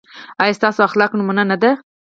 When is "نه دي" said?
1.51-1.71